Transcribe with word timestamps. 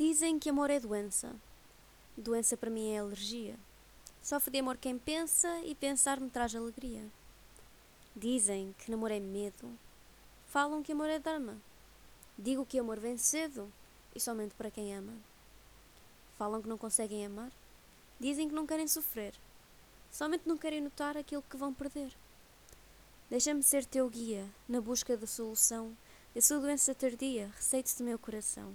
Dizem 0.00 0.38
que 0.38 0.48
amor 0.48 0.70
é 0.70 0.80
doença. 0.80 1.36
Doença 2.16 2.56
para 2.56 2.70
mim 2.70 2.90
é 2.90 3.00
alergia. 3.00 3.54
Sofre 4.22 4.50
de 4.50 4.58
amor 4.60 4.78
quem 4.78 4.98
pensa 4.98 5.60
e 5.60 5.74
pensar 5.74 6.18
me 6.18 6.30
traz 6.30 6.56
alegria. 6.56 7.04
Dizem 8.16 8.74
que 8.78 8.90
namoro 8.90 9.12
é 9.12 9.20
medo. 9.20 9.70
Falam 10.46 10.82
que 10.82 10.92
amor 10.92 11.10
é 11.10 11.18
drama. 11.18 11.54
Digo 12.38 12.64
que 12.64 12.78
amor 12.78 12.98
vem 12.98 13.18
cedo 13.18 13.70
e 14.14 14.18
somente 14.18 14.54
para 14.54 14.70
quem 14.70 14.96
ama. 14.96 15.12
Falam 16.38 16.62
que 16.62 16.68
não 16.70 16.78
conseguem 16.78 17.26
amar. 17.26 17.52
Dizem 18.18 18.48
que 18.48 18.54
não 18.54 18.66
querem 18.66 18.88
sofrer. 18.88 19.34
Somente 20.10 20.48
não 20.48 20.56
querem 20.56 20.80
notar 20.80 21.14
aquilo 21.14 21.42
que 21.42 21.58
vão 21.58 21.74
perder. 21.74 22.10
Deixa-me 23.28 23.62
ser 23.62 23.84
teu 23.84 24.08
guia 24.08 24.48
na 24.66 24.80
busca 24.80 25.14
da 25.14 25.26
solução 25.26 25.94
da 26.34 26.40
sua 26.40 26.58
doença 26.58 26.94
tardia, 26.94 27.50
receite-se 27.54 27.98
do 27.98 28.04
meu 28.04 28.18
coração. 28.18 28.74